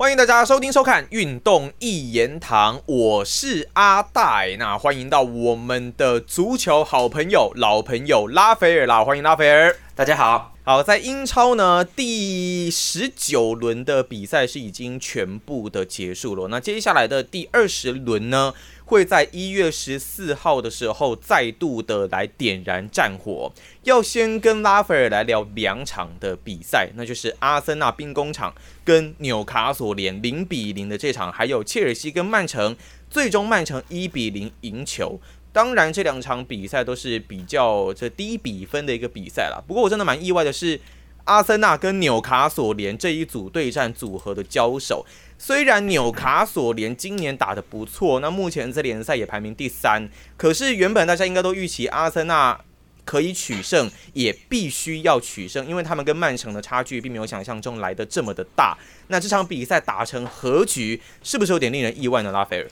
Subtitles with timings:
[0.00, 4.56] 欢迎大家收听收看《运动一言堂》，我是阿戴。
[4.58, 9.04] 那欢迎到我们的足球好朋友、老朋友拉斐尔啦！
[9.04, 10.54] 欢迎拉斐尔，大家好。
[10.62, 16.48] 好，在英超呢，第十九轮的比赛是已经全部的结束了。
[16.48, 18.54] 那接下来的第二十轮呢？
[18.90, 23.52] 会在一月十四号的时候再度的来点燃战火。
[23.84, 28.52] 要先跟拉斐尔来聊两场的比赛，那就是阿森纳兵工厂
[28.84, 32.76] 跟纽卡索联零比零的这场，还有切尔西跟曼城
[33.08, 35.20] 最终曼城一比零赢球。
[35.52, 39.64] 当然，这两场比赛都是比较这低比分的一个比赛了。
[39.68, 40.80] 不过我真的蛮意外的是，
[41.24, 45.06] 阿森纳跟纽卡索联这一组对战组合的交手。
[45.38, 52.60] 虽然纽卡索联今年打得不错，那目前在联赛也排名第三，可是原本大家应该都预期阿森纳
[53.06, 58.76] 可以取胜，也必须要取胜，因为他们跟曼城的差距并没有想象中来的这么的大。
[59.08, 62.30] 那这场比赛打成和局，是不是有点令人意外呢？
[62.30, 62.68] 拉斐尔？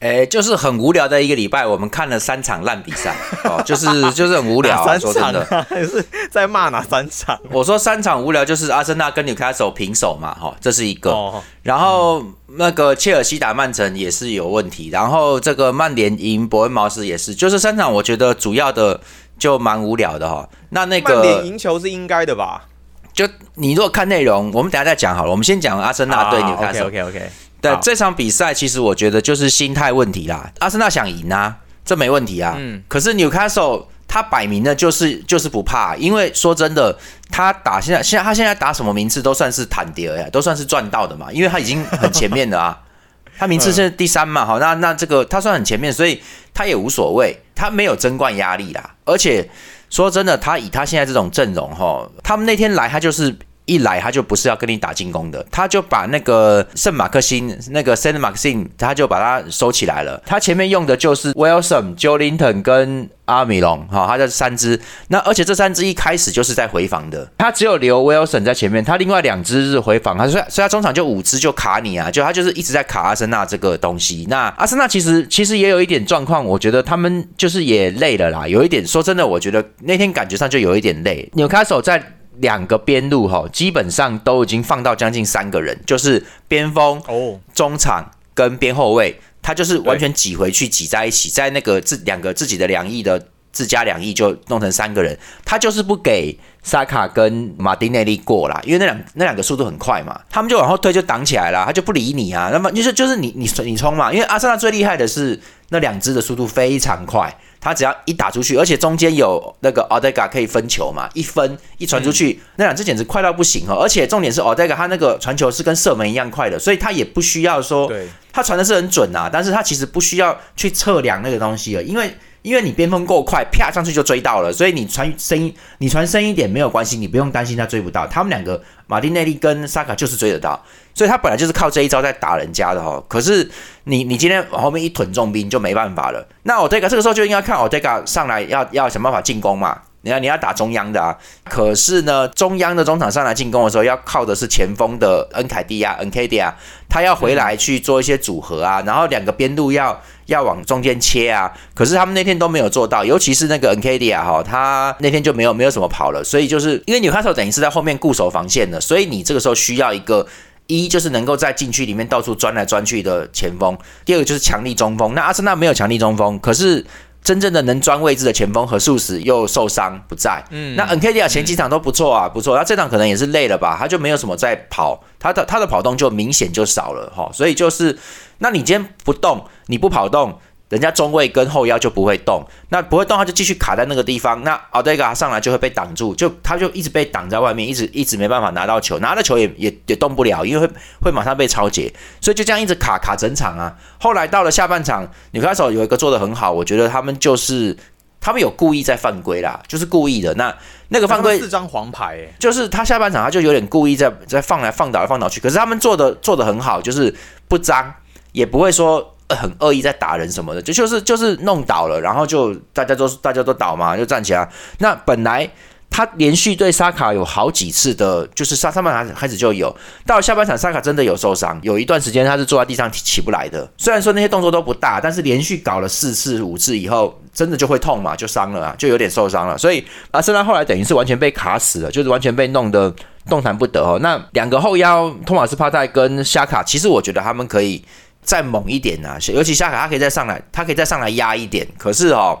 [0.00, 4.98] 哎，就是很无聊的一个礼拜，我们看了三场烂比赛， 哦，就是就是很无聊。
[4.98, 7.36] 说真的，还是在骂哪三场？
[7.50, 11.42] 我说三场无聊，就是阿森纳跟纽卡索平手嘛，哈，这是一个。
[11.62, 19.00] 然后那个切尔西打曼城也是有问题，然后这个曼联赢伯恩茅斯也是，就是三场，我觉得主要的
[19.36, 20.48] 就蛮无聊的哈。
[20.70, 22.66] 那那个曼联赢球是应该的吧？
[23.12, 25.30] 就你如果看内容，我们等下再讲好了。
[25.32, 26.86] 我们先讲阿森纳对纽卡索。
[26.86, 27.30] OK OK OK。
[27.60, 30.50] 对这场比赛，其实我觉得就是心态问题啦。
[30.60, 32.54] 阿森纳想赢啊，这没问题啊。
[32.56, 32.82] 嗯。
[32.86, 36.96] 可是 Newcastle 他摆明了就是就是不怕，因为说真的，
[37.30, 42.80] 他打现在现在他现在打什么名次都算是坦迪尔呀，都算是赚到的嘛，因为他已经很前面了啊。
[43.38, 46.22] 他名次是第三嘛，好，那那这个他算很前面，所以
[46.54, 48.94] 他也无所谓，他没有争冠压力啦。
[49.04, 49.48] 而且
[49.90, 53.36] 说真的，他以他现在这种阵容哈，他们那天来他就是。
[53.68, 60.20] 一来他就不是要跟你打进攻的，他就把那个圣马克辛那个圣马克辛，他就把它收起来了。
[60.24, 64.80] 他前面用的就是 Wilson、Jolinton 跟阿米隆，哈，他这三支。
[65.08, 70.16] 那而且这三支一开始就是在回防的，他只有留 Wilson 在前面，他另外两支是回防。
[70.16, 74.26] 他说，所以他中场就五支就卡你啊，就他就是一直在卡阿森纳这个东西。
[74.30, 81.30] 那阿森纳其实其实也有一点状况，我觉得他们就是也累了啦，有一点说真的，我觉得那天感觉上就有一点累。
[81.34, 82.02] 纽卡索在。
[82.40, 107.36] 两个边路哈，基本上都已经放到将近三个人，就是边锋、哦，中场跟边后卫，他就是完全挤回去，挤在一起，在那个自两个自己的两翼的自家两翼就弄成三个人，他就是不给萨卡跟马丁内利过啦，因为那两那两个速度很快嘛，他们就往后推就挡起来了，他就不理你啊，那么就是就是你你你冲嘛，因为阿森纳最厉害的是那两支的速度非常快。
[107.60, 113.76] 他只要一打出去，而且中间有那个奥德加可以分球嘛，一分一传出去，那两只简直快到不行哦！
[113.82, 117.92] 而且重点是奥德加他那个传球是跟射门一样快的，所以他也不需要说，
[118.32, 122.12] 他传的是很准啊，但是他其实不需要去测量那个东西了，因为。
[122.48, 128.06] 因为你边锋够快，啪上去就追到了，所以你传深，你传深一点没有关系，你不用担心他追不到。
[128.06, 130.58] 他们两个马丁内利跟萨卡就是追得到，
[130.94, 133.02] 所以他本来就是靠这一招在打人家的哈。
[133.06, 133.50] 可是
[133.84, 136.26] 你你今天往后面一屯重兵就没办法了。
[136.44, 139.82] 那奥德加这个时候就应该看奥德加上来要要想办法进攻嘛。
[140.02, 146.54] 你看你要打中央的啊，可是呢，中央的中场上来进攻的时候，要靠的是前锋的恩凯蒂亚、恩凯蒂亚，
[146.88, 160.26] 他要回来去做一些组合啊，然后两个边路要要往中间切啊，可是他们那天都没有做到，尤其是那个 Nkadia 哈，他那天就没有没有什么跑了，所以就是因为纽卡索等于是在后面固守防线的，所以你这个时候需要一个
[160.66, 165.14] 一就是能够在禁区里面到处钻来钻去的前锋，第二个就是强力中锋。
[165.14, 166.84] 那阿森纳没有强力中锋，可是。
[167.22, 177.98] 真正的能钻位置的前锋和素死又受伤不在，嗯，那 n k d a 前几场都不错啊，不错，那这场可能也是累了吧，他就没有什么在跑，他的他的跑动就明显就少了哈，所以就是，
[178.38, 180.38] 那你今天不动，你不跑动。
[180.68, 184.44] 人家中卫跟后腰就不会动，那不会动，他就继续卡在那个地方。
[184.44, 191.90] 那奥德加上来就会被挡住，就他就一直被挡在外面，一直一直没办法拿到球，拿了球也也也动不了，因为会会马上被超解，
[192.20, 193.74] 所以就这样一直卡卡整场啊。
[193.98, 197.74] 后来到了下半场，纽卡手有一个做的很好，我觉得他们就是
[198.20, 200.34] 他们有故意在犯规啦，就是故意的。
[200.34, 200.54] 那
[200.88, 207.14] 那个犯规四张黄牌，就是他下半场他就有点故意在在放来放倒来放倒去，可是他们做的做的很好，就是
[207.48, 207.94] 不脏，
[208.32, 209.14] 也不会说。
[209.36, 214.48] 很恶意在打人什么的，就就是就是弄倒了，然后就大家都大家都倒嘛，就站起来。
[214.78, 215.48] 那本来
[215.90, 219.74] 他连续对沙卡有好几次的，就是上上半场开始就有，
[220.06, 223.68] 到了下半场沙卡真的有受伤，有一段时间他是坐在地上起不来的。
[223.76, 229.58] 虽然说那些动作都不大，但是连续搞了四次五次以后，真的就会痛嘛，就伤了啊，就有点受伤了。
[229.58, 232.94] 所以阿森纳后来等于是完全被卡死了，就是完全被弄得。
[233.28, 233.98] 动弹不得哦。
[234.00, 237.84] 那两个后腰托马斯帕泰跟夏卡，其实我觉得他们可以
[238.28, 241.66] 再猛一点啊，尤其下海他可以再上来，他可以再上来压一点。
[241.78, 242.38] 可是哦，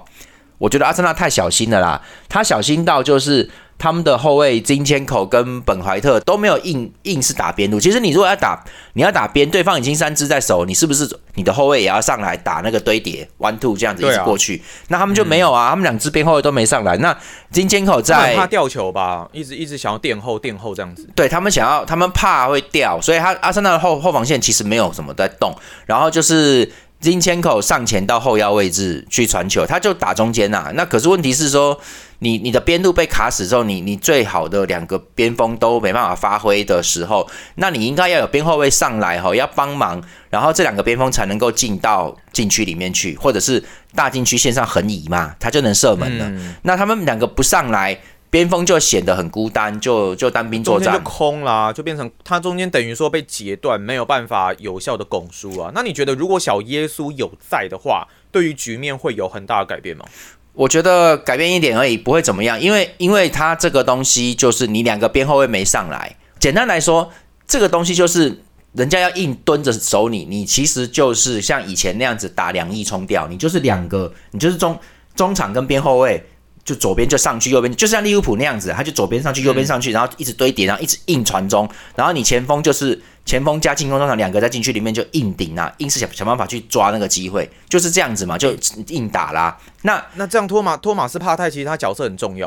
[0.58, 1.98] 我觉得阿森纳太小心了啦，
[2.28, 3.50] 他小心到就是。
[3.78, 7.78] 他们的后卫金千口跟本怀特都没有硬硬是打边路。
[7.78, 8.62] 其实你如果要打，
[8.94, 14.60] 你要打边，对方已经三支在手，你是不是你的后卫也要上来打那个堆叠 one two 这样子一直过去？
[14.88, 16.96] 那他们就没有啊，他们两支边后卫都没上来。
[16.96, 17.16] 那
[17.52, 21.08] 金千口在怕掉球吧，一直一直想要垫后垫后这样子。
[21.14, 25.54] 对他们想要，他们怕会掉，所以他阿森纳的后后防线其实没有什么在动，
[25.86, 26.68] 然后就是。
[27.00, 30.72] 金千口上前到后腰位置去传球，他就打中间呐。
[30.74, 31.78] 那可是问题是说，
[32.18, 43.62] 你你的边路被卡死之后，你你最好的两个边锋都没办法发挥的时候，那你应该要有边后卫上来哈，要帮忙，然后这两个边锋才能够进到禁区里面去，或者是
[43.94, 46.28] 大禁区线上横移嘛，他就能射门了。
[46.62, 47.98] 那他们两个不上来。
[48.30, 55.72] 边锋就显得很孤单，就就单兵作战，就空啦，就变成他中间等于说被截断，没有办法有效的拱输啊。
[55.74, 60.04] 那你觉得如果小耶稣有在的话，对于局面会有很大的改变吗？
[60.52, 67.10] 我觉得改变一点而已，不会怎么样，因为因为他这个东西就是你两个边后卫没上来，简单来说，
[67.46, 68.42] 这个东西就是
[68.72, 74.78] 人家要硬蹲着守你，你其实就是像以前那样子打两翼冲掉，你就是两个，你就是中
[75.14, 76.22] 中场跟边后卫。
[76.68, 81.66] 就左边就上去，右边就像利物浦那样子，他就左边上去，右边上去，然后一直堆叠，然后一直硬传中，
[81.96, 88.54] 然后你前锋就是前锋加进攻中场两个在禁区里面就硬顶啊，硬是想想办法去抓那个机会，就是这样子嘛，就
[88.88, 89.56] 硬打啦。
[89.80, 92.46] 那那这样托马托马斯帕泰其实他角色很重要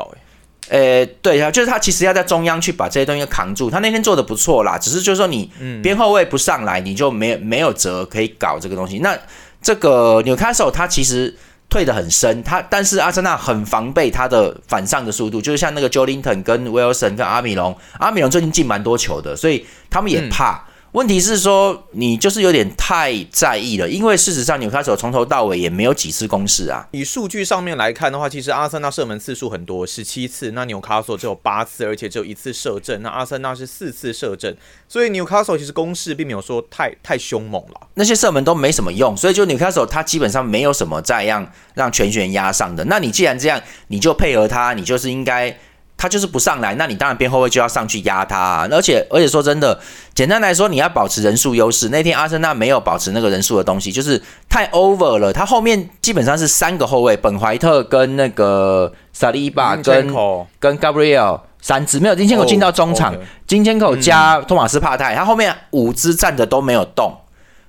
[0.68, 5.50] 诶，呃，对啊，就是他其实要在中央去把这些东西扛住，他那天做的不错啦，只是就是说你
[5.82, 9.00] 边后卫不上来，你就没没有辙可以搞这个东西。
[9.00, 9.18] 那
[9.60, 11.36] 这个纽卡索他其实。
[11.72, 20.62] 退得很深，他但是阿森纳很防备他的反上的速度，就是像那个 Jolinton 跟 Wilson 跟阿米隆，阿米隆最近进蛮多球的，所以他们也怕。
[20.92, 26.86] 问题是说，你就是有点太在意了，因为事实上纽卡斯尔从头到尾也没有几次攻势啊。
[26.90, 33.00] 以数据上面来看的话，其实阿森纳射门次数很多，十七次，那纽卡斯尔只有八次，而且只有一次射正。
[33.00, 34.54] 那阿森纳是四次射正，
[34.86, 37.88] 所以纽卡斯尔其实攻势并没有说太太凶猛了。
[37.94, 42.84] 那些射门都没什么用，所以就纽卡斯尔他基本上没有什么再让让全选压上的。
[42.84, 45.58] 那你既然这样，你就配合他，你就是应该。
[46.02, 48.36] 他就是不上来，那你当然边后卫就要上去压他。
[48.36, 49.78] 啊而且而且说真的，
[50.16, 51.90] 简单来说，你要保持人数优势。
[51.90, 55.32] 那天阿森纳没有保持那个人数的东西，就是太 over 了。
[55.32, 60.12] 他后面基本上是三个后卫，本怀特跟那个萨利巴跟
[60.58, 63.14] 跟 Gabriel 三支，没有金千口进到中场，
[63.46, 67.16] 金千口加托马斯帕泰，他后面五支站着都没有动，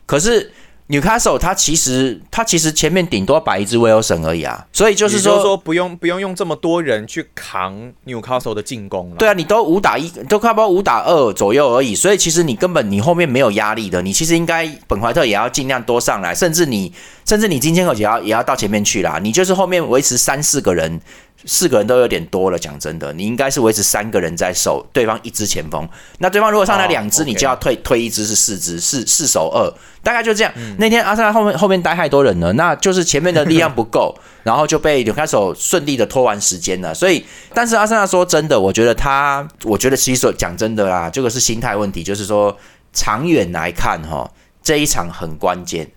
[0.07, 0.51] 可是。
[0.89, 9.15] Newcastle 他其实他其实前面顶多摆一支 Wilson 而已啊，所以就是说说不用不用用这么多人去扛 Newcastle 的进攻了。
[9.15, 16.93] 对啊，你都五打一，都差不多五打二左右而已，所以其实你根本你后面没有压力的，你其实应该本怀特也要尽量多上来，甚至你
[17.25, 20.99] 甚至你金千口也要也要到前面去啦，你就是后面维持三四个人。
[21.45, 25.87] 四个人都有点多了，讲真的，你应该是维持三个人在守对方一支前锋。
[26.19, 30.53] 那对方如果上来两支，你就要退退一支是四支，四四守二，大概就这样。
[30.77, 36.93] 那天阿森纳后面后面待太多人了，那就是前面的力量不够， 然后就被纽卡手顺利的拖完时间了。
[36.93, 42.57] 所以，但是阿森纳说真的，我觉得他，我觉得其实讲真的啦，这个是心态问题，就是说
[42.93, 44.31] 长远来看哈，
[44.61, 45.89] 这一场很关键。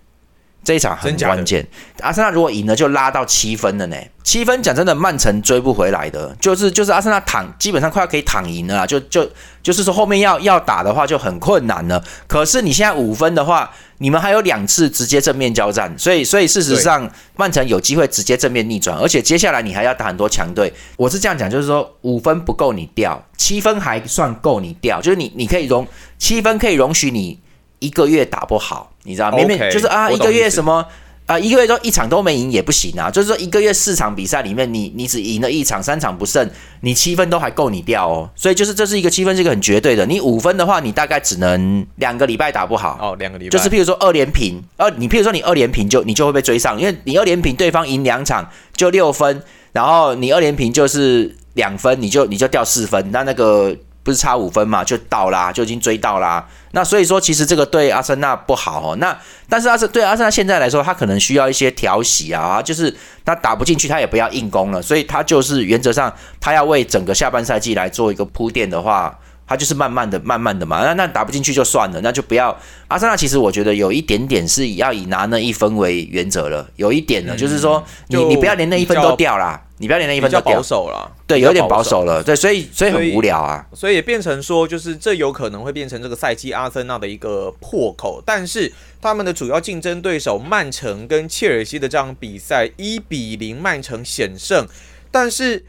[0.67, 1.65] 这一场很关键，
[2.01, 3.95] 阿森纳如果赢了，就拉到七分了呢。
[4.21, 9.25] 七分讲真的，曼城追不回来的，就是就是阿森纳躺，基本上快要可以躺赢了，就就
[9.63, 12.03] 就是说后面要要打的话就很困难了。
[12.27, 20.73] 可是你现在五分的话，你们还有两次直接正面交战，所以所以事实上曼城有机会直接正面逆转，而且接下来你还要打很多强队。
[20.97, 27.39] 我是这样讲，就是说五分不够你掉，七分还算够你掉，就是你你可以容七分可以容许你。
[27.79, 30.85] 一个月打不好，你知道，明明就是啊，一个月什么
[31.27, 33.11] 啊，一个月都一场都没赢也不行啊。
[33.11, 36.49] 就是说，一个月四场比赛里面，你你只赢了一场，三场不胜，
[36.81, 38.29] 你七分都还够你掉哦。
[38.35, 40.05] 所以就是这是一个七分，是一个很绝对的。
[40.05, 49.43] 你五分的话，你大概只能两个礼拜打不好哦，两个礼拜就是譬如说二连平，二你譬如说你二连平就你就会被追上，因为你二连平对方赢两场就六分，
[49.73, 53.75] 然后你二连平就是两分，你就你就掉四分，那那个。
[54.07, 56.47] 不是差五分嘛，就到啦，就已经追到啦。
[56.71, 58.95] 那所以说，其实这个对阿森纳不好哦。
[59.01, 59.13] 那
[59.49, 62.95] 但是阿森对阿森纳现在来说，他可能需要一些调息啊，就是
[63.25, 64.81] 他打不进去，他也不要硬攻了。
[64.81, 70.85] 所以他就是原则上，他要为整个下半赛季来做一个铺垫的话，他就是慢慢的、慢慢的嘛。
[70.85, 72.57] 那那打不进去就算了，那就不要。
[72.87, 79.61] 阿森纳其实我觉得有一点点是要以拿那一分为原则了，有一点呢，就是说你你不要连那一分都掉啦。
[79.79, 88.19] 你不要连那一分都保守了，对，有点保守了，对，所以所以很无聊啊，所以也变成说，就是这有可能会变成这个赛季阿森纳的一个破口。
[88.25, 94.67] 但是他们的主要竞争对手曼城跟切尔西的这场比赛一比零，曼城险胜。
[95.11, 95.63] 但是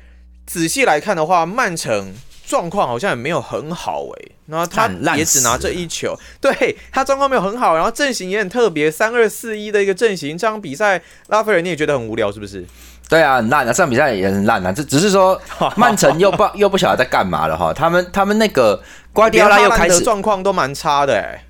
[0.47, 2.15] 仔细来看的话，曼城
[2.47, 4.89] 状况好像也没有很好诶，那他
[5.19, 12.65] 也只拿这一球，对他状况没有很好，然后阵型也很特别，三二四一的一个阵型，这场比赛拉斐尔你也觉得很无聊是不是？
[13.09, 13.73] 对啊，很烂啊！
[13.73, 15.41] 这场比赛也很烂啊，这只是说
[15.77, 17.73] 曼城又不 又不晓得在干嘛了哈。
[17.73, 18.81] 他们他们那个
[19.13, 21.43] 瓜迪奥拉又开始状况都蛮差的哎，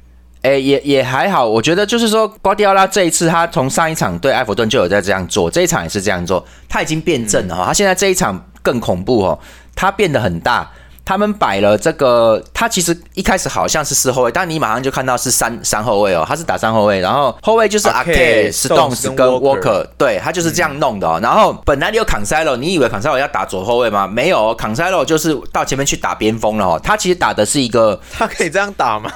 [0.42, 7.64] 欸也也还好，我觉得就是说瓜迪奥拉这一次他从上一场对埃弗顿就有在这样做，这一场也是这样做，他已经变正了哈。
[7.66, 9.38] 他现在这一场更恐怖哦，
[9.74, 10.70] 他变得很大。
[11.08, 21.18] 他们摆了这个，他其实一开始好像是四后卫，但你马上就看到是三三后卫哦，他是打三后卫，然后后卫就是阿 K、Stones 跟 Walker，对他就是这样弄的哦。
[21.22, 24.06] 然后本来你有 Cancelo，你以为 Cancelo 要打左后卫吗？
[24.06, 26.80] 没有，Cancelo 就是到前面去打边锋了哦。
[26.84, 29.10] 他其实打的是一个，他可以这样打吗？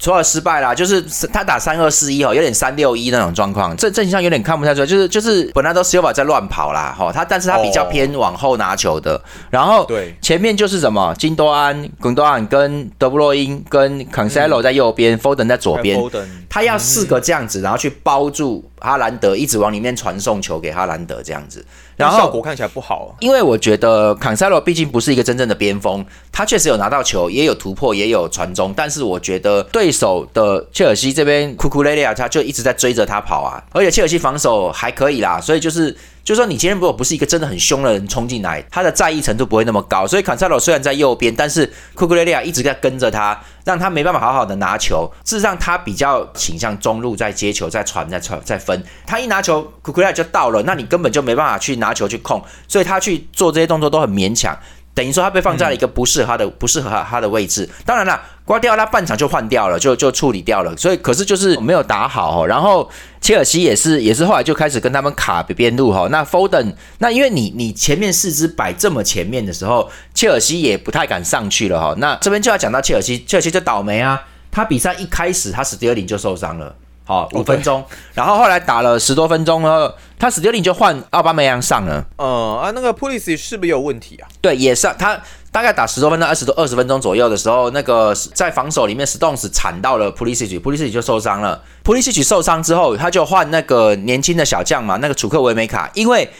[0.00, 10.16] 除了失败啦，就是他打三二四一哦，有点三六一那种状况，这阵型上有点看不太出来，就是就是本来都 Silva 在乱跑啦，哈，他但是他比较偏往后拿球的，然后对。
[10.22, 16.00] 前面就是什么金多安、滚多安跟德布洛因跟 Cancelo 在右边，Foden 在左边，
[16.48, 21.62] 他要四个这样子，然后去包住哈兰德，一直往里面传送球给哈兰德这样子。
[22.00, 35.96] 然后效果看起来不好，因为我觉得坎塞罗毕竟不是一个真正的边锋，他确实有拿到球，也有突破，也有传中，但是我觉得对手的切尔西这边库库雷利亚他就一直在追着他跑啊，而且切尔西防守还可以啦，所以就是。
[36.30, 40.06] 就说你今天如果不是一个真的很凶的人冲进来，他的在意程度不会那么高。
[40.06, 45.10] 所以坎塞罗虽然在右边，但是库库雷利亚一直在跟着他，让他没办法好好的拿球。
[45.24, 48.80] 事实上，他比较倾向中路在接球、在传、在传、在分。
[49.04, 54.56] 他一拿球，库库雷亚就到了，那你根本就没办法去拿球去控，所以他去做这些动作都很勉强。
[54.92, 57.68] 等于说他被放在了一个不适合他的、不适合他的位置。
[57.84, 58.20] 当然了，
[58.50, 60.76] 瓜迪奥拉半场就换掉了，就就处理掉了。
[60.76, 62.44] 所以可是就是没有打好哦。
[62.44, 62.90] 然后
[63.20, 66.08] 切尔西也是也是后来就开始跟他们卡边边路哈。
[66.10, 71.94] 那 Foden 那因为你你前面四肢摆这么前面的时候，切尔西也不太敢上去了哈。
[71.98, 74.20] 那这边就要讲到切尔西，切尔西就倒霉啊。
[74.50, 76.74] 他比赛一开始他史蒂尔林就受伤了。
[77.10, 82.04] 好，五分钟，然后后来打了十多分钟了，他史蒂林就换奥巴梅扬上了。
[82.18, 84.28] 呃啊，那个 Police 是不是有问题啊？
[84.40, 91.60] 对，也是他大概打十多分钟，二十多二十分钟左右的时候，那个在防守里面，Stones 铲到了 Police，Police 就受伤了。
[91.84, 96.30] Police 受伤之后，他就换那个年轻的小将嘛，那个楚克维梅卡，因为。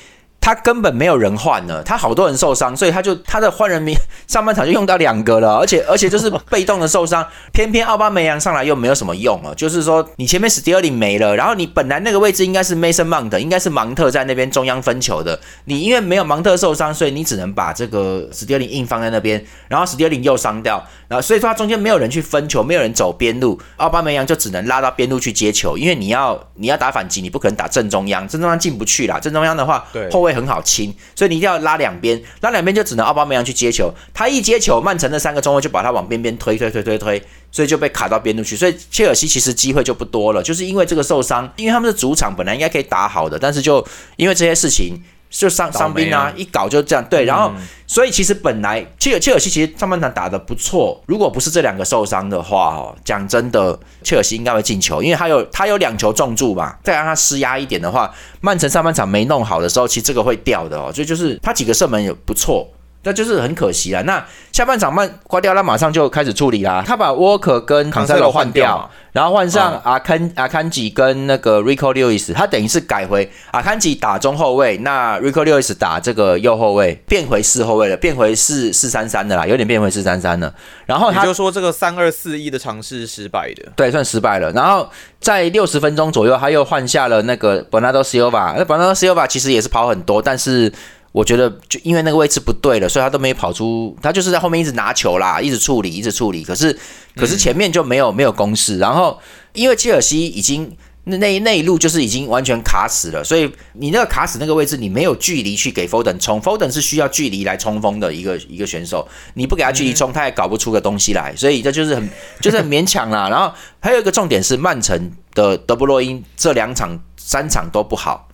[0.40, 3.94] 他根本没有人换了，他好多人受伤，所以他就他的换人名
[4.26, 30.29] 上半场就用到两个了，而且而且就是被动的受伤， 偏偏奥巴梅扬上来又没有什么用了，就是说你前面史蒂尔林没了，然后你本来那个位置应该是 Mason Mount，应该是芒特在那边中央分球的，你因为没有芒特受伤，所以你只能把这个史蒂尔林硬放在那边，然后史蒂尔林又伤掉，然后所以说他中间没有人去分球，没有人走边路，奥巴梅扬就只能拉到边路去接球，因为你要你要打反击，你不可能打正中央，正中央进不去啦，正中央的话后卫。
[30.30, 33.92] 会很好清，所以你一定要拉两边，拉两边就只能奥巴梅扬去接球。
[34.14, 38.56] 他一接球，曼城的三个中卫就把他往边边推推推推推，所以就被卡到边路去。
[38.56, 43.84] 所以切尔西其实机会就不多了，就是因为这个受伤，因为他们的主场本来应该可以打好的，但是就
[44.16, 45.02] 因为这些事情。
[45.30, 47.04] 就伤伤兵啊，一搞就这样。
[47.08, 47.52] 对，然后
[47.86, 60.92] 所以其实本来切尔切尔西其实上半场打的不错，如果不是这两个受伤的话哦，讲真的，切尔西应该会进球，因为他有他有两球中柱嘛，再让他施压一点的话，曼城上半场没弄好的时候，其实这个会掉的哦。
[60.92, 62.68] 所以就是他几个射门也不错。
[63.02, 64.02] 那就是很可惜啦。
[64.02, 80.52] 那下半场曼瓜迪奥拉马上就开始处理啦，他把沃克跟康塞罗换掉，然后换上阿坎阿坎吉跟那个 Rico Lewis，他等于是改回阿坎吉打中后卫，那 Rico Lewis 打这个右后卫，变回四后卫了，变回四四三三的啦，有点变回四三三了。
[80.84, 84.50] 然后他就说这个三二四一的尝试失败的，对，算失败了。
[84.52, 84.88] 然后
[85.20, 90.70] 在六十分钟左右，他又换下了那个 Bernardo Silva，那 Bernardo Silva 其实也是跑很多，但是。
[91.12, 96.44] 我觉得就因为那个位置不对了，所以他都没跑出，他就是在后面一直拿球啦，一直处理，一直处理。
[96.44, 96.78] 可是，
[97.16, 98.78] 可是前面就没有没有攻势。
[98.78, 99.18] 然后，
[99.52, 111.34] 因为切尔西已经那那那一路就是已经完全卡死了，所以你那个卡死那个位置，你没有距离去给 Foden 冲，Foden 是需要距离来冲锋的一个一个选手，你不给他距离冲，他也搞不出个东西来。
[111.34, 112.08] 所以这就是很
[112.40, 113.28] 就是很勉强啦。
[113.28, 118.28] 然后还有一个重点是，曼城的德布洛因这两场三场都不好。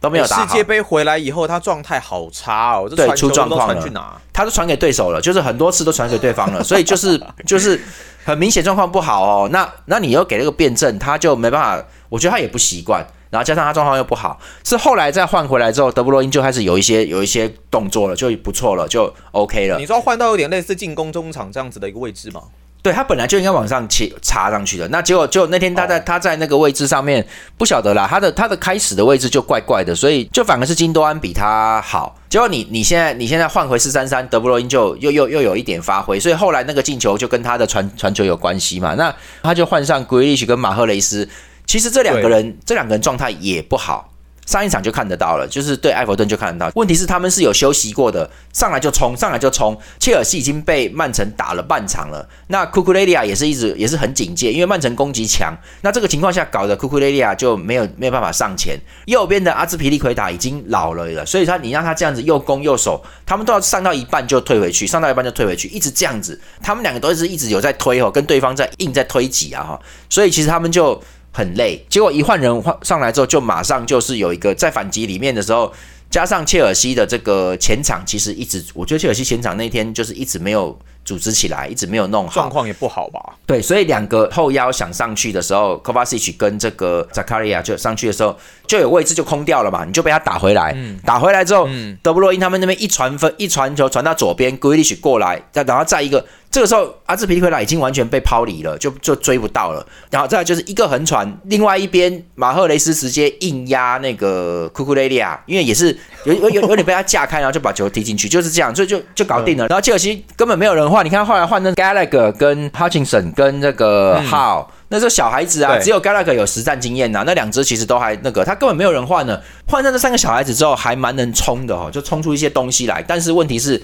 [0.00, 2.88] 都没有打世界杯回来以后，他状态好差哦。
[2.88, 4.20] 对，出状况了。
[4.32, 7.80] 他都传给对手了，就是很多次都传给对方了，所以就是就是
[8.24, 9.48] 很明显状况不好哦。
[9.50, 11.84] 那那你又给了个辩证，他就没办法。
[12.08, 19.76] 我觉得他也不习惯，然后加上他状况又不好，是后来再换回来之后，德布罗因就开始有一些有一些动作了，就不错了，就 OK 了。
[19.78, 22.42] 你说换到有点类似进攻中场这样子的一个位置吗？
[22.82, 27.26] 对他本来就应该往上切插上去的，那结果就那天他在他在那个位置上面
[27.58, 32.16] 不晓得啦，他的他的开始的位置就怪怪的，所以就反而是金多安比他好。
[32.28, 38.94] 结果你你现在你现在换回四三三，德布罗因就又又又有一点发挥，所以后来那个进球就跟他的传传球有关系嘛。
[38.94, 41.28] 那他就换上格里奇跟马赫雷斯，
[41.66, 44.12] 其实这两个人这两个人状态也不好。
[44.46, 46.72] 上一场就看得到了，就是对埃弗顿就看得到。
[46.74, 49.76] 问题是他们是有休息过的，上来就冲，上来就冲。
[49.98, 55.52] 切尔西已经被曼城打了半场了，那库库雷利亚也是一直也是很警戒，因为曼城攻击强。
[55.82, 58.78] 那这个情况下搞得库库雷利亚就没有没有办法上前。
[59.06, 66.40] 右边的阿兹皮利奎塔已经老了了，所以他你让他这样子又攻又守，他们都要上到一半就退回去，上到一半就退回去，一直这样子。
[66.62, 71.02] 他们两个都是一直有在推哦，跟对方在硬在推挤啊哈，所以其实他们就。
[71.36, 75.70] 很累，结果一换人换上来之后，就马上就是有一个在反击里面的时候，
[76.08, 80.74] 加上切尔西的这个前场，其实一直我觉得切尔西前场那天就是一直没有
[81.04, 83.20] 组织起来，一直没有弄好，状况也不好吧？
[83.44, 88.34] 对，所以两个后腰想上去的时候 v a c i 跟这个 Zakaria 就上去的时候，
[88.66, 96.24] 就有位置就空掉了嘛，你就被他打回来，嗯打回来之后，嗯德布洛因他们那边一传分一传球传到左边 g r e e l i s h 过来，再然后再一个。
[96.50, 99.86] 这个时候，阿兹皮利奎拉已经完全被抛离了，就就追不到了。
[100.10, 109.66] 然后再就是一个横传，另外一边马赫雷斯直接硬压那个库库雷利亚，因为也是有有有有点被他架开，然后就把球踢进去，就是这样，所以就就搞定了。
[109.66, 119.38] 然后切尔西根本没有人换，你看后来换那 Gallagher 跟 Hutchinson 跟那个 How，那时候小孩子啊，只有 Gallagher 有实战经验呐，那两只其实都还那个，他根本没有人换呢。
[119.68, 123.04] 换上这三个小孩子之后，还蛮能冲的哦，就冲出一些东西来。
[123.06, 123.82] 但是问题是。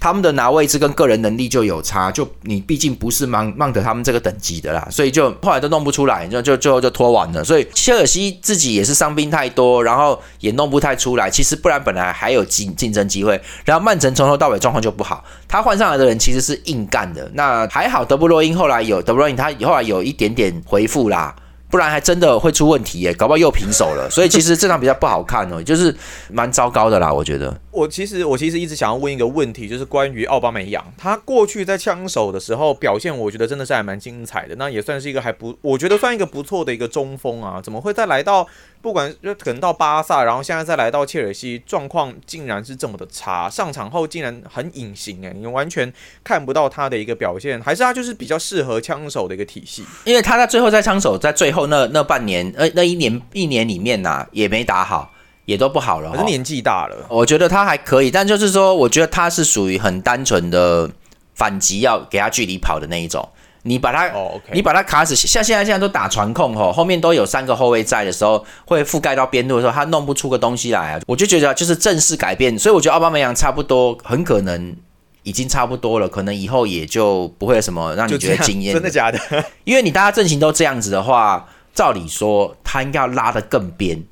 [0.00, 7.42] 他们的拿位置跟个人能力就有差，就你毕竟不是曼曼德他们这个等级的啦，所以就后来都弄不出来，就就最后就拖完了。
[7.42, 11.28] 所以切尔西自己也是伤兵太多，然后也弄不太出来。
[11.28, 15.24] 其实不然本来还有竞竞争机会，然后曼城从头到尾状况就不好。
[15.48, 21.34] 他换上来的人其实是硬干的，那还好德布罗因后来有德布罗因，他后来有一点点回复啦。
[21.70, 24.08] 不然还真的会出问题耶，搞不好又平手了。
[24.10, 25.94] 所以其实这场比较不好看哦，就是
[26.30, 27.54] 蛮糟糕的啦，我觉得。
[27.78, 38.46] 我其实我其实一直想要问一个问题，就是关于奥巴梅扬，他过去在枪手的时候表现，我觉得真的是还蛮精彩的，那也算是一个还不，我觉得算一个不错的一个中锋啊，怎么会再来到？
[38.80, 43.50] 不管就可能到巴萨，然后现在再来到切尔西，状况竟然是这么的差。
[43.50, 49.84] 上场后竟然很隐形诶，你完全看不到他的一个表现，还是他就是比较适合枪手的一个体系？
[50.04, 55.12] 因为他在最后在枪手在最后那那半年呃那一年一年里面呐，也没打好，
[55.48, 56.12] 也都不好了。
[56.12, 60.90] 可是年纪大了，我觉得他还可以，但就是说，我觉得他是属于很单纯的
[61.34, 63.26] 反击，要给他距离跑的那一种。
[63.62, 64.10] 你把它，
[64.52, 71.00] 你把他卡死，像现在现在都打传控吼，后面都有三个后卫在的时候，会覆盖到边路的时候，他弄不出个东西来啊。
[71.06, 74.76] 我就觉得就是正式改变，所以我觉得奥巴梅扬差不多，很可能
[75.22, 78.74] 已经差不多了，可能以后也就不会有什么让你觉得惊艳。
[78.74, 79.18] 真的假的？
[79.64, 84.02] 因为你大家阵型都这样子的话，照理说他应该要拉得更边。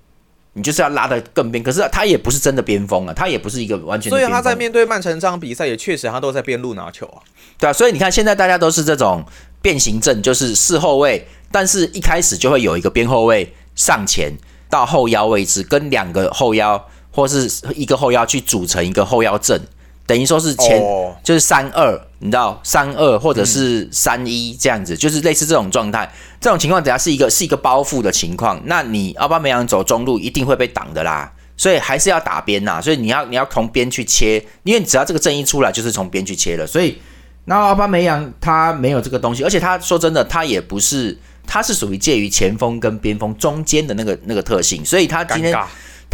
[0.56, 4.08] 你就是要拉的更边，可是他也不是真的边锋啊，他也不是一个完全。
[4.08, 7.20] 所以他在面对曼城这场比赛，也确实他都在边路拿球啊。
[7.58, 9.22] 对啊，所以你看现在大家都是这种
[9.60, 14.32] 变形阵，就是四后卫，但是一开始就会有一个边后卫上前
[14.70, 19.60] 到后腰位置，跟两个后腰或是一个后腰去组成一个后腰阵。
[20.06, 20.80] 等于说是前
[21.24, 26.08] 就是三二，你知道三二或者是三一这样子，就是类似这种状态。
[26.40, 32.80] 这种情况底下是一个是一个包覆的情况，那你奥巴梅扬走中路一定会被挡的啦，所以还是要打边呐。
[32.80, 36.64] 所以你要你要从边去切，因为只要这个正一出来就是从边去切了。
[36.64, 36.98] 所以
[37.46, 45.52] 那奥巴梅扬他没有这个东西，而且他说真的，他也不是，他是属于介于前锋跟边锋中间的那个那个特性，所以他今天。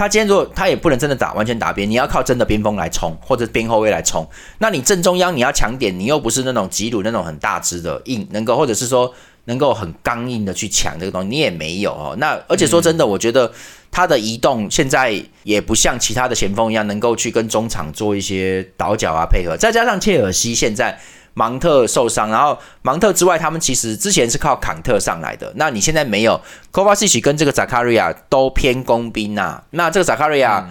[0.02, 4.28] 他今天如果他也不能真的打完全打边，你要靠真的边锋来冲，或者边后卫来冲。
[4.58, 12.16] 那你正中央你要抢点，你又不是那种吉鲁那种很大只的硬，能够或者是说能够很刚硬的去抢这个东西，你也没有哦。
[12.18, 13.52] 那而且说真的，我觉得
[13.92, 19.56] 他的移动现在也不像其他的前锋一样，能够去跟中场做一些倒脚啊配合。
[19.56, 20.98] 再加上切尔西现在。
[21.34, 25.50] 芒特受伤，然后芒特之外，他们其实之前是靠坎特上来的。
[25.56, 26.38] 那你现在没有
[26.70, 29.62] k o v a c i 跟这个 Zakaria 都偏工兵啊。
[29.70, 30.62] 那这个 Zakaria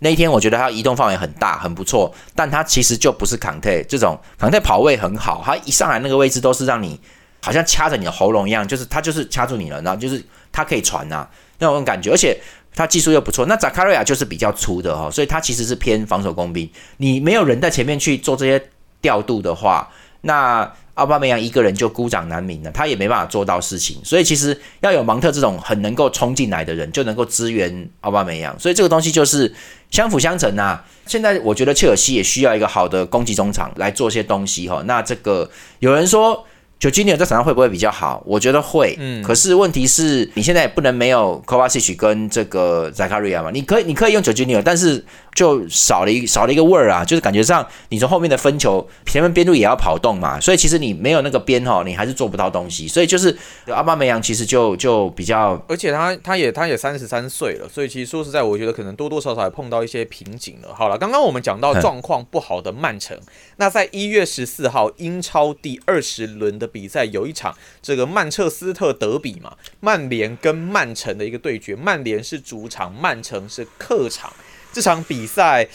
[0.00, 2.12] 那一天，我觉得他移动范围很大，很不错。
[2.34, 7.00] 但他其实就不是坎特这种，坎特跑位很好，他一上来那个位置都是让你
[7.40, 11.28] 好像掐着你的喉咙一样，就是他就是掐住你了，然后就是他可以传呐
[11.58, 12.36] 那种感觉，而且
[12.74, 13.46] 他技术又不错。
[13.46, 16.68] 那 Zakaria 就是比较粗的哈，所以他其实是偏防守工兵。
[16.96, 18.60] 你没有人在前面去做这些
[19.00, 19.88] 调度的话。
[20.28, 23.96] 那奥巴梅扬一个人就孤掌难鸣了，他也没办法做到事情。
[24.04, 28.56] 所以其实要有芒特这种很能够冲进来的人，就能够支援奥巴梅扬。
[28.60, 29.52] 所以这个东西就是
[29.90, 30.80] 相辅相成呐。
[31.06, 34.82] 现在我觉得切尔西也需要一个好的攻击中场来做些东西哈。
[34.84, 36.46] 那这个有人说。
[36.78, 38.22] 九吉尼尔在场上会不会比较好？
[38.24, 38.94] 我觉得会。
[39.00, 43.50] 嗯，可是问题是你现在也不能没有 Kovacic 跟这个 Zakaria 嘛？
[43.50, 52.86] 你可以，你可以用九吉尼尔，但是就少了一少了一个味儿啊，就是感觉上你从后面的分球前面边路也要跑动嘛，所以其实你没有那个边哈，你还是做不到东西。
[52.86, 53.36] 所以就是
[53.66, 60.72] 阿巴梅扬其实就就比较，而且他他也他也三十三岁了，所以其实说实在，我觉得可能多多少少也碰到一些瓶颈了。
[60.72, 63.18] 好了，刚刚我们讲到状况不好的曼城，
[63.56, 66.67] 那在一月十四号英超第二十轮的。
[66.68, 74.32] 比赛有一场这个曼彻斯特德比嘛，曼联跟曼城的一个对决，曼联是主场，曼城是客场。
[74.70, 75.66] 这场比赛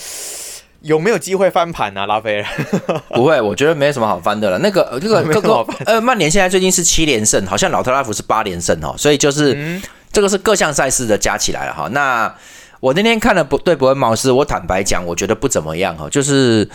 [0.82, 2.06] 有没有机会翻盘呢？
[2.06, 2.48] 拉菲尔
[3.10, 4.60] 不会，我觉得没什么好翻的了。
[4.60, 11.90] 那个这个 这个呃，曼联现在最近是七连胜，好像老特拉福是八连胜哦，所以就是这个是各项赛事的加起来了哈。
[11.92, 12.34] 那
[12.80, 16.70] 我那天看了不对伯恩茅斯，我坦白讲，我觉得不怎么样哈，就是。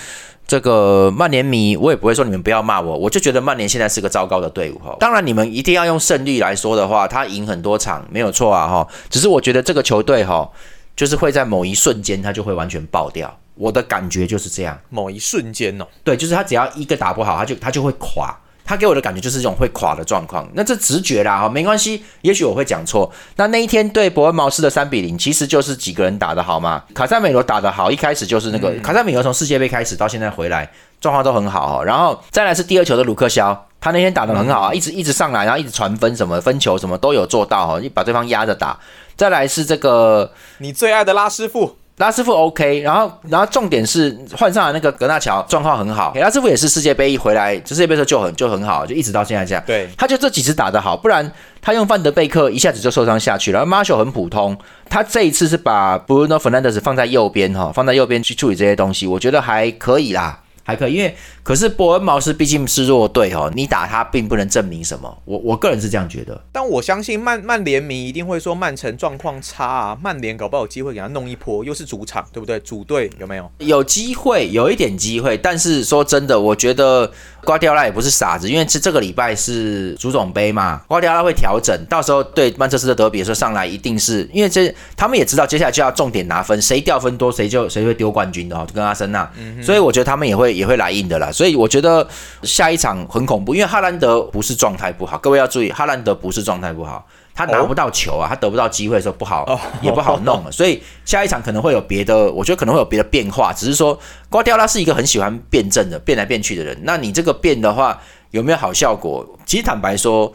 [0.49, 4.97] 这个曼联迷，我也不会说你们不要骂我，我就觉得曼联现在是个糟糕的队伍哈。
[4.99, 8.89] 当然，你们一定要用胜率来说的话，他赢很多场没有错啊哈。
[9.11, 10.51] 只是我觉得这个球队哈，
[10.97, 14.81] 就是会在某一瞬间他就会完全爆掉，我的感觉就是这样。
[14.89, 18.35] 某一瞬间哦，对，就是他只要一个打不好，他就他就会垮。
[18.69, 23.11] 他给我的感觉就是这种会垮的状况，那这直觉啦哈，没关系，也许我会讲错。
[23.37, 26.85] 那那一天对伯恩茅斯的三比零，其实就是几个人打的好嘛？
[26.93, 31.81] 卡塞美罗打的好，一开始就是那个卡塞美罗从世界杯开始到现在回来，状况都很好。
[31.81, 38.79] 哦然后再来是第二球的卢克肖，他那天打的很好啊，一直一直上来，然后一直传分什么分球什么都有做到哈，把对方压着打。
[39.17, 41.79] 再来是这个你最爱的拉师傅。
[41.99, 49.63] 拉师傅 OK，然后然后重点是换上了那个格纳乔状况很好，拉师傅也是世界杯一回来，就世界杯时候就很就很好，就一直到现在这样。
[49.67, 51.31] 对，他就这几次打得好，不然
[51.61, 53.67] 他用范德贝克一下子就受伤下去了。
[53.67, 54.57] 马修很普通，
[54.89, 60.41] 他这一次是把 Bruno Fernandes 放在右边哈，放在右边去处理这些东西，我觉得还可以啦。
[60.69, 65.23] 还可以，因为可是伯恩茅斯毕竟是弱队哦，你打他并不能证明什么。
[65.25, 72.61] 我我个人是这样觉得，但我相信曼曼联迷一定会说曼城状况差啊，曼联搞不好有机会给他弄一波，又是主场，对不对？
[72.61, 73.51] 主队有没有？
[73.61, 77.11] 有机会，有一点机会，但是说真的，我觉得。
[77.45, 89.31] 瓜迪奥拉也不是傻子，因为是这个礼拜是足总杯嘛，瓜迪奥拉会调整，到时候对曼彻斯特德比的时候上来，一定是因为这他们也知道接下来就要重点拿分，谁掉分多谁就谁会丢冠军的哦，就跟阿森纳，
[89.63, 92.07] 所以我觉得他们也会也会来硬的啦，所以我觉得
[92.43, 97.07] 下一场很恐怖，因为哈兰德不是状态不好，各位要注意，哈兰德不是状态不好。
[97.39, 99.47] 他拿不到球啊，他得不到机会的时候不好，
[99.81, 103.53] 也不好弄了，所以下一场可能会有别的，我觉得可能会有别的变化。
[103.53, 103.97] 只是说
[104.29, 106.77] 瓜迪奥拉是一个很喜欢辩证的，变来变去的人。
[106.83, 107.97] 那你这个变的话
[108.33, 109.25] 有没有好效果？
[109.47, 110.33] 其实坦白说，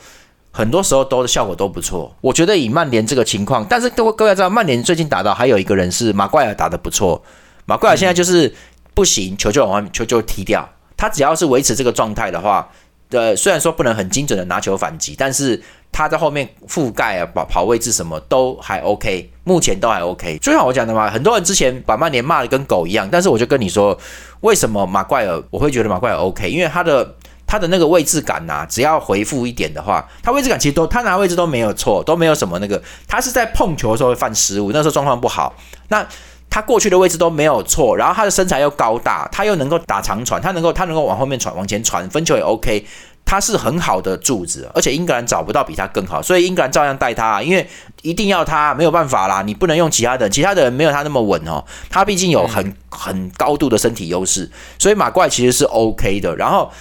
[0.50, 2.16] 很多时候都效果都不错。
[2.22, 7.22] 我觉得以曼联这个情况，但是各位各位知道，曼联最近打到还有一个人是马怪尔打的不错，
[7.66, 8.56] 马怪尔现在就是
[8.94, 10.66] 不行，球就往外球就踢掉。
[10.96, 12.70] 他只要是维持这个状态的话，
[13.10, 15.62] 呃，虽然说不能很精准的拿球反击，但是。
[15.94, 20.38] 他在后面覆盖啊，跑跑位置什么都还 OK，目前都还 OK。
[20.40, 23.98] 就像我讲的嘛，很多人之前把曼联骂的跟狗一样，但是我就跟你说，
[24.42, 26.50] 为什么马怪尔我会觉得马怪尔 OK？
[26.50, 32.82] 因为他的他的那个位置感呐，只要回复一点的话，他位置感其实都他拿位置都没有错，都没有什么那个。
[33.08, 35.54] 他是在碰球的时候会犯失误，那时候状况不好。
[35.90, 36.04] 那
[36.50, 42.84] 他过去的位置都没有错，然后他的身材又高大，他又能够打长传，他能够他能够往后面传往前传，分球也 OK。
[43.26, 47.68] 他是很好的柱子，而且英格兰找不到比他更好，所以英格兰照样带他，因为
[48.02, 56.36] 一定要他，没有办法啦，你不能用其他的，其他的人没有他那么稳哦，他毕竟有很很高度的身体优势，所以马怪其实是 OK 的。
[56.36, 56.72] 然后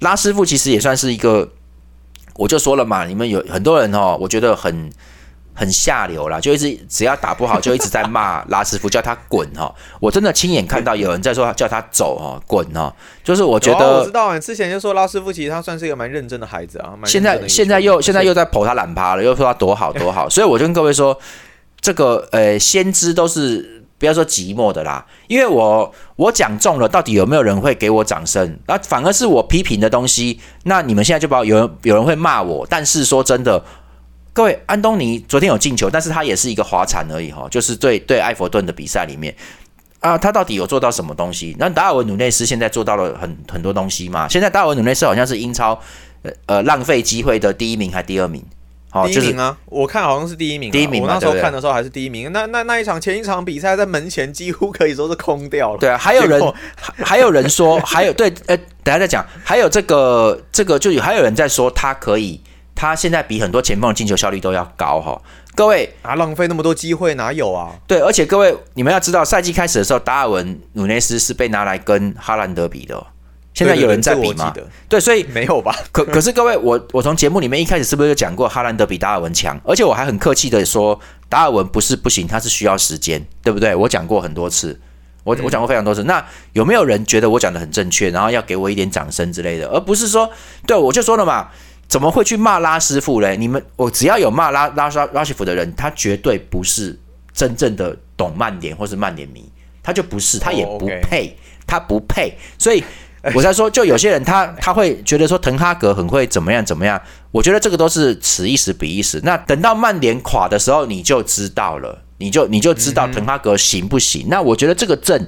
[0.00, 1.48] 拉师傅其实也算是一个，
[2.34, 4.90] 我就说了嘛，你们有很多人哦，我觉得很。
[5.60, 9.70] 很下流啦，就一直只要打不好， 就一直在骂拉师傅，叫他滚哈！
[10.00, 12.90] 我真的亲眼看到有人在说叫他走哦，滚哦！
[13.22, 16.94] 就是我觉得我知道，之前就说拉师傅其实他算是一个蛮认真的孩子啊。
[17.04, 21.14] 现在现在又现在又在捧他懒趴了，又说他多好多好，所以我就跟各位说，
[21.82, 28.58] 这个呃先知都是不要说寂寞的啦，因为我我讲中了，到底有没有人会给我掌声？
[28.66, 33.62] 那反而是我批评的东西，那你们现在就把有人有人会骂我，但是说真的。
[34.40, 39.36] 各位，安东尼昨天有进球，但是他也是一个滑铲而已哈，就是对对埃弗顿的比赛里面
[39.98, 41.54] 啊，他到底有做到什么东西？
[41.58, 44.26] 那达尔文努内斯现在做到了很很多东西嘛？
[44.26, 45.78] 现在达尔文努内斯好像是英超
[46.22, 48.42] 呃呃浪费机会的第一名还第二名，
[48.88, 50.70] 好，第一名啊，我看好像是第一名。
[50.70, 52.32] 第一名，我那时候看的时候还是第一名。
[52.32, 55.78] 那那那一场前一场比赛在门前几乎可以说是空掉了。
[55.78, 56.40] 对啊，还有人
[57.04, 59.22] 还有人说，还有对，呃，等下再讲。
[59.44, 62.40] 还有这个这个，就有还有人在说，他可以，
[62.80, 65.20] 他现在比很多前锋的进球效率都要高哈。
[65.54, 67.72] 各位啊，浪费那么多机会哪有啊？
[67.86, 73.06] 对，而且各位你们要知道，赛季开始的时候，达尔文努内斯是被拿来跟哈兰德比的。
[73.52, 74.54] 现在有人在比吗？
[74.88, 75.76] 对，所以没有吧？
[75.92, 79.60] 可可是各位，我我从节目里面一开始是不是就讲过哈兰德比达尔文强？
[79.62, 83.74] 而且我还很客气的说，达尔文不是不行，他是需要时间，对不对？
[83.74, 84.80] 我讲过很多次，
[85.24, 86.04] 我我讲过非常多次。
[86.04, 89.68] 那有没有人觉得我讲的很正确，然后要给我一点掌声之类的？
[89.68, 90.30] 而不是说，
[90.66, 91.48] 对我就说了嘛，
[91.90, 93.36] 怎么会去骂拉师傅嘞？
[93.36, 96.98] 你们我只要有骂拉拉拉拉师傅的人，他绝对不是
[97.34, 99.50] 真正的懂曼联或是曼联迷，
[99.82, 102.82] 他就不是，他也不配，他不配，所以。
[103.34, 106.98] 我在说， 就有些人他他会觉得说滕哈格很会怎么样怎么样，
[107.30, 109.20] 我觉得这个都是此一时彼一时。
[109.22, 114.26] 那等到曼联垮的时候，你就知道了，你就你就知道滕哈格行不行。
[114.30, 115.26] 那我觉得这个阵。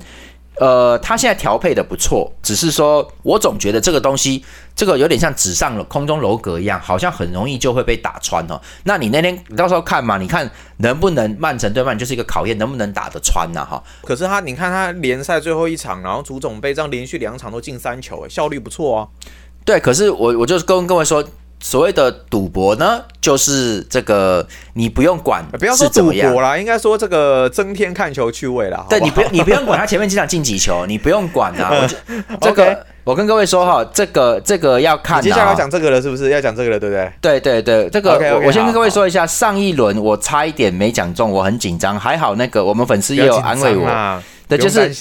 [0.57, 4.45] 呃，他现在调配的不错，只是说我总觉得这个东西，
[4.77, 8.61] 这个有点像纸上空中楼阁一样，好像很容易就会被打穿哦。
[8.85, 13.65] 那你那天你到时候看嘛，你看能不能曼城对曼就是一个考验，能不能打得穿呢？
[13.65, 13.83] 哈。
[14.03, 19.09] 可是他，你看他联赛最后一场，然后足总杯这样连续两场都进三球，哎，效率不错哦。
[19.65, 21.25] 对，可是我我就是跟各位说。
[21.63, 24.45] 所谓的赌博呢，就是这个
[24.75, 28.85] 你不用管，不要说赌博啦，应该说这个增添看球趣味啦。
[28.91, 31.89] 对你不用，你不用管他前面几场进几球，你不用管啊。
[32.43, 35.23] 这个我跟各位说哈，这个这个要看。
[35.23, 36.81] 接下来要讲这个了，是不是要讲这个了？
[36.81, 37.13] 对不对？
[37.21, 44.93] 对对对，这个我我先跟各位说一下，上一轮我差一点没讲中，我很紧张，还好那个我们粉丝也有安慰我，对，就是。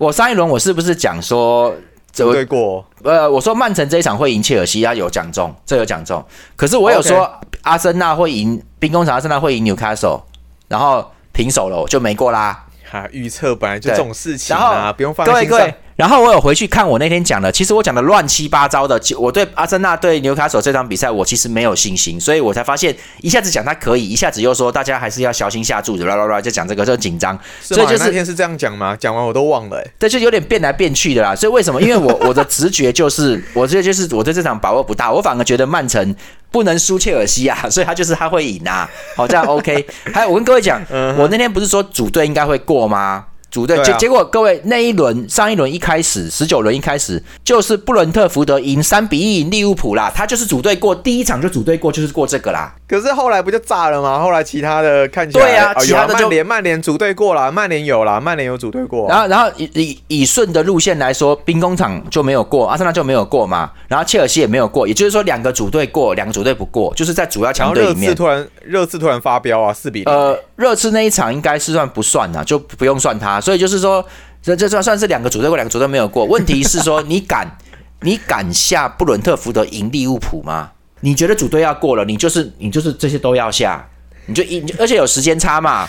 [0.00, 1.72] 我上一轮我是不是讲说？
[2.12, 6.22] 组队过，呃，我说曼城这一场会赢切尔西，他有讲中，这有讲中。
[6.56, 7.30] 可是我有说
[7.62, 10.22] 阿森纳会赢兵工厂，阿森纳会赢纽卡索，
[10.68, 12.64] 然后平手了，我就没过啦。
[12.90, 15.72] 哈，预测本来就这种事情啊，不用放心上。
[16.02, 19.00] 然后我有回去看我那天讲的，其实我讲的乱七八糟的。
[19.16, 27.38] 我对阿森纳对纽卡索这场比赛，我其实没有信心，所以我才发现一下子讲他可以，一下子又说大家还是要小心下注，啦啦啦，就讲这个就紧张。
[27.60, 28.96] 所以就是那天是这样讲吗？
[28.98, 31.36] 讲完我都忘了，对，就有点变来变去的啦。
[31.36, 31.80] 所以为什么？
[31.80, 36.16] 因为我我的直觉就是，我这就是我对这场把握不大，我反而觉得曼城
[36.50, 38.90] 不能输切尔西啊，所以他就是他会赢啊。
[39.14, 39.86] 好，这样 OK。
[40.12, 40.82] 还有我跟各位讲，
[41.16, 43.26] 我那天不是说组队应该会过吗？
[43.52, 52.74] 组队结结果，各位那一轮上一轮一开始十九轮一开始就是布伦特福德赢三比一赢利物浦啦，他就是组队过第一场就组队过，就是过这个啦。
[52.88, 54.18] 可是后来不就炸了吗？
[54.18, 59.06] 后来其他的看起来对啊，其他的曼联曼联组队过了，曼联有了，曼联有组队过。
[59.06, 63.70] 然后然后以以以顺的路线来说，兵工厂就没有过，阿森纳就没有过嘛。
[63.86, 68.08] 然后切尔西也没有过，也就是说两个组队过，两个组队不过，就是在主要强队里面。
[68.08, 70.14] 热刺突然热刺突然发飙啊，四比零。
[70.14, 73.41] 呃，热刺那一场应该是算不算啊，就不用算他。
[73.42, 74.02] 所以就是说。
[74.44, 76.24] 这这算算是两个组队过，两个组队没有过。
[76.24, 77.58] 问题是说，你敢
[78.02, 80.72] 你敢下布伦特福德赢利物浦吗？
[80.98, 83.88] 你觉得组队要过了，你就是你就是这些都要下，
[84.26, 85.88] 你就一而且有时间差嘛，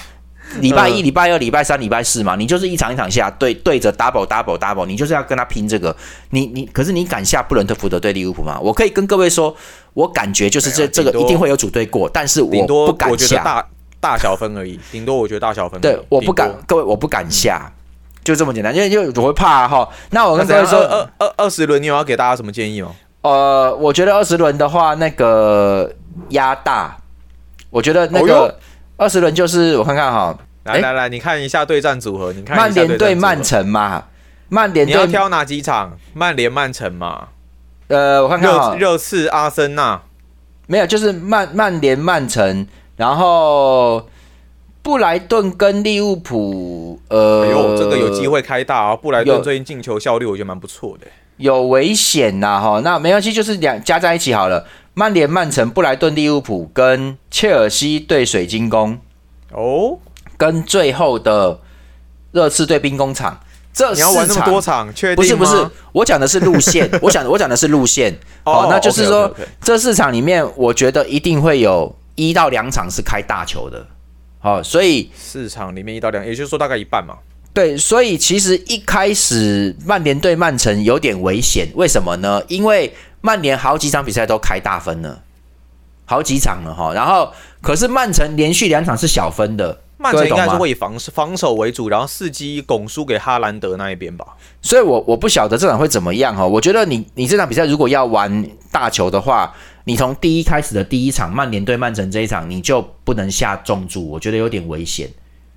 [0.59, 5.95] 礼拜一、礼拜二、礼拜三、礼拜四嘛，你就是一场一场下对对着 double double double，你就是要跟他拼这个。
[6.29, 8.59] 你你可是你敢下布伦特福德对利物浦吗？
[8.61, 9.55] 我可以跟各位说，
[9.95, 13.65] 我感觉就是这这个一定会有组队过，但是我不敢下
[14.03, 17.71] 大大小分而已，顶多我觉得大小分对，我不敢，各位我不敢下。
[18.21, 19.87] 就这么简单，因为就我会怕哈。
[20.11, 22.91] 那我跟各位说，二二二十轮，你有要给大家什么建议吗？
[23.21, 25.91] 呃，我觉得二十轮的话，那个
[26.29, 26.97] 压大，
[27.69, 28.57] 我觉得那个
[28.97, 30.37] 二十轮就是我看看哈。
[30.63, 34.03] 来来来，你看一下对战组合，你看曼联对曼城嘛？
[34.47, 35.97] 曼联你要挑哪几场？
[36.13, 37.27] 曼联曼城嘛？
[37.87, 40.01] 呃，我看看哈，热刺阿森纳
[40.67, 44.07] 没有，就是曼曼联曼城，然后。
[44.85, 48.93] 布莱顿跟利物浦，呃，呦，这个有机会开大啊！
[48.93, 52.81] 布莱顿最近进球效率我觉得蛮不错的，有危险呐哈。
[52.83, 54.67] 那没关系，就是两加在一起好了。
[54.93, 58.99] 曼联、曼城、布莱顿、利物浦跟切尔西对水晶宫，
[59.53, 59.99] 哦，
[60.35, 61.61] 跟最后的
[62.33, 63.39] 热刺对兵工厂，
[63.73, 68.13] 这你要玩那么多场，确定不是不是，我讲的是路线， 我想我讲的是路线。
[68.43, 73.85] 哦，那就是说这四场里面，我觉得一定会有一到两场是开大球的。
[74.39, 77.15] 好，所以四场里面一到两，也就是说大概一半嘛。
[77.53, 82.43] 对，所以其实一开始曼联对曼城有点危险，为什么呢？
[82.49, 85.21] 因为曼联好几场比赛都开大分了，
[86.03, 86.91] 好几场了哈。
[86.93, 94.25] 然后可是曼城连续两场是小分的，曼城应该是会以防防守为主，然后伺机拱输给哈兰德那一边吧。
[94.61, 96.45] 所以我我不晓得这场会怎么样哈。
[96.45, 99.55] 我觉得你你这场比赛如果要玩大球的话。
[99.85, 105.09] 你从第一开始的第一场曼联对曼城这一场，你就不能下重注，我觉得有点危险。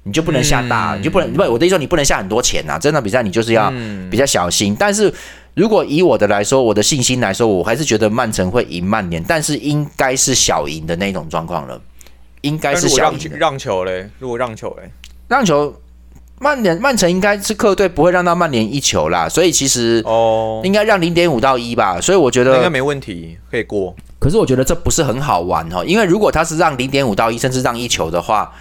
[0.03, 2.79] 你就不能下大，你就不能不，我的意思说你不能下很多钱呐。
[2.81, 3.73] 这场比赛你就是要
[4.09, 4.77] 比较小心。
[4.79, 5.13] 但是
[5.55, 11.81] 如果以我的来说，我的信心来说，我还是觉得曼城会赢曼联，但是应该是小赢的那种状况了。
[12.43, 13.31] 应该是小赢。
[13.37, 14.09] 让球嘞？
[14.21, 14.89] 如果让球嘞？
[15.27, 15.75] 让球，
[16.39, 19.29] 曼联曼城应该是客队不会让到曼联一球啦。
[19.29, 22.01] 所以其实哦，应该让零点五到一吧。
[22.01, 23.97] 所以我觉得应该没问题，可以过。
[24.19, 28.53] 可是我觉得这不是很好玩哦，因为如果他是让零点五到一，甚至让一球的话。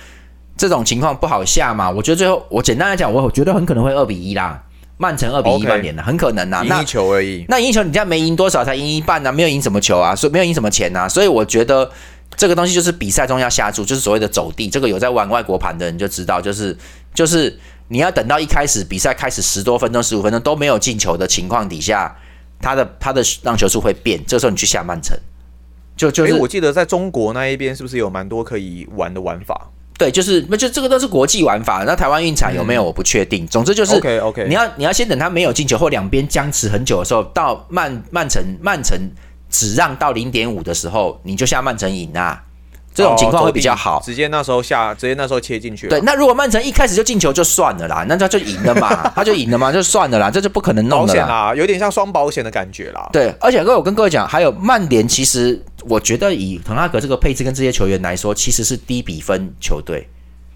[0.57, 1.91] 这种情况不好下嘛？
[1.91, 4.63] 我觉得最后我简单来讲，我觉得很可能会二比一啦，
[4.95, 6.63] 曼城二比一曼联的，很可能呐。
[6.63, 7.43] 赢一球而已。
[7.49, 9.29] 那赢球，你家没赢多少，才赢一半呢？
[9.33, 11.09] 没有赢什么球啊，所以没有赢什么钱呐。
[11.09, 11.91] 所以我觉得
[12.37, 14.69] 这个东西就是比赛中要下注，就是所谓的走地。
[14.69, 16.77] 这个有在玩外国盘的人就知道，就是
[17.13, 22.15] 就是你要等到一开始比赛开始十多分钟、十五分钟都没有进球的情况底下，
[22.61, 24.23] 他的他的让球数会变。
[24.25, 25.17] 这时候你去下曼城，
[25.95, 29.69] 就就是我记得在中国那一边是不是有蛮多可以玩的玩法？
[29.97, 31.85] 对，就是那就这个都是国际玩法。
[31.87, 32.83] 那台湾运产有没有？
[32.83, 33.47] 我不确定。
[33.47, 34.45] 总之就是，OK OK。
[34.47, 38.99] 你要你要先等他没有进球或两边僵持很久的时候，到曼曼城曼城
[39.49, 42.43] 只让到零点五的时候，你就下曼城赢啊。
[42.95, 44.01] 这种情况会比较好。
[44.03, 45.87] 直接那时候下，直接那时候切进去。
[45.89, 51.53] 对，那如果曼城一开始就进球就算了啦，那他就赢了嘛， 他就赢了嘛，就算了啦，这就不可能弄的啦。
[51.53, 53.09] 有点像双保险的感觉啦。
[53.11, 60.07] 对，而且各位，我跟各位讲，还有曼联，其实我觉得以滕哈格这个配置跟这些球员来说，其实是低比分球队。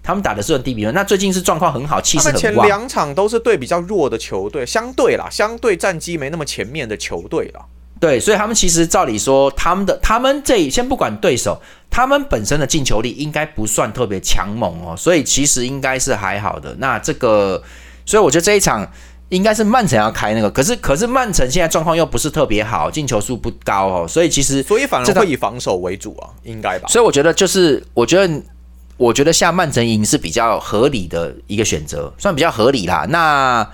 [0.02, 2.40] 他们打的是很低比分，那最近是状况很好，气势很旺。
[2.40, 7.60] 前两场都是对比较弱的球队，相对啦，相对战绩没那么前面的球队了。
[8.00, 11.60] 对，所以他们其实照理说，他们的他们这先不管对手，
[11.90, 16.74] 他们本身的进球力应该不算特别强猛哦，所以其实应该是还好的。
[16.78, 17.62] 那这个，
[18.06, 18.90] 所以我觉得这一场
[19.28, 26.88] 应该是曼城要开那个，可是可是曼城现在状况又不是特别好，进球数不高哦，所以其实所以反而会以防守为主啊，应该吧？
[26.88, 28.42] 所以我觉得就是我觉得。
[29.00, 33.06] 我觉得下曼城赢是比较合理的一个选择，算比较合理啦。
[33.08, 33.66] 那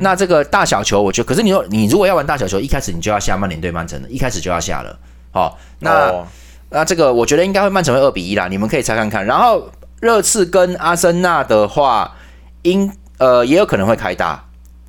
[0.00, 4.98] 那这个大小球，我觉得，可是你说你如果要玩大小球，一开始你就要下曼联对曼城的，一开始就要下了。
[5.30, 6.12] 好，那
[6.70, 9.24] 那这个我觉得应该会曼城会二比一啦，你们可以猜看看。
[9.24, 12.16] 然后热刺跟阿森纳的话，
[12.62, 14.44] 应呃也有可能会开大。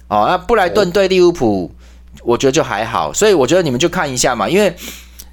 [0.08, 1.72] 哦，那布莱顿对利物浦，
[2.24, 3.14] 我觉得就还好。
[3.14, 4.76] 所以我觉得你们就看一下嘛，因为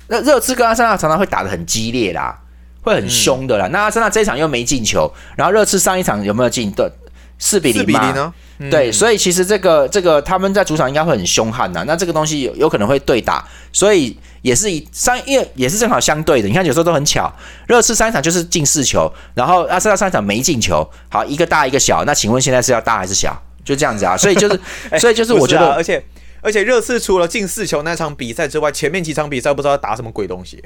[0.08, 2.38] 那热刺跟阿森纳常常会打的很激烈啦。
[2.82, 3.66] 会很凶的啦。
[3.68, 6.70] 那阿森纳这一场又没进球，然后热刺上一场有没有进？
[6.72, 6.90] 对，
[7.38, 8.34] 四比零嘛。
[8.70, 11.84] 对，所以其实这个这个他们在主场应该会很凶悍的。
[11.84, 16.46] 那这个东西有有可能会对打，所以也是以三，因为也是正好相对的。
[16.46, 17.32] 你看有时候都很巧，
[17.66, 20.88] 热刺上一场就是进四球，然后阿森纳上一场没进球。
[21.08, 22.04] 好，一个大一个小。
[22.04, 23.36] 那请问现在是要大还是小？
[23.64, 24.16] 就这样子啊。
[24.16, 24.60] 所以就是，
[25.00, 26.04] 所以就是我觉得，而且
[26.40, 30.62] 而且热刺除了进四球那场比赛之外，前面几场比赛不知道打什么鬼东西。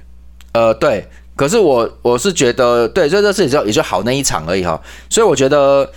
[0.53, 1.09] 呃，对。
[1.37, 5.89] 可是我我是觉得，对，这这次也就也就好那一场而已哈，所以我觉得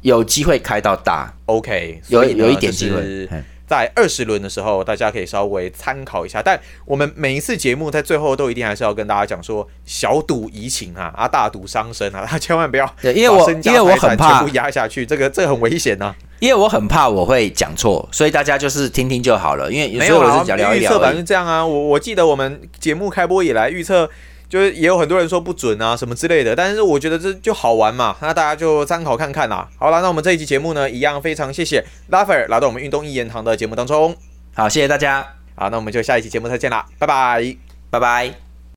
[0.00, 3.28] 有机会开到大，OK，有有一点机会，
[3.66, 6.40] 在二十轮的时候，大家可以稍微参考一下。
[6.40, 16.14] 但我们每一次节目在最后都一定还是要跟大家讲说，小赌怡情啊，啊大赌伤身啊，他 千万不要，因为我因为我很怕全部压下去，这个这个很危险呐。
[16.38, 19.70] 因为我很怕我会讲错，所以大家就是听听就好了。
[19.70, 20.42] 因为没有啊，
[20.74, 24.08] 预测版是这样啊，我我记得我们节目开播以来预测。
[24.48, 29.68] 就是也有很多人说不准啊什么之类的，但是我觉得这就好玩嘛，那大家就参考看看啦。
[29.78, 34.14] 好了，那我们这一期节目呢，一样非常谢谢拉斐尔来到我们运动一言堂的节目当中。
[34.54, 35.26] 好，谢谢大家。
[35.54, 37.56] 好，那我们就下一期节目再见啦，拜拜，
[37.90, 38.45] 拜拜。